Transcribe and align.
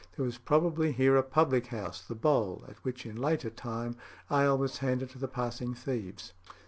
There 0.15 0.25
was 0.25 0.39
probably 0.39 0.93
here 0.93 1.15
a 1.15 1.21
public 1.21 1.67
house, 1.67 2.01
the 2.01 2.15
Bowl, 2.15 2.65
at 2.67 2.77
which 2.83 3.05
in 3.05 3.17
later 3.17 3.51
time 3.51 3.97
ale 4.31 4.57
was 4.57 4.79
handed 4.79 5.11
to 5.11 5.19
the 5.19 5.27
passing 5.27 5.75
thieves. 5.75 6.33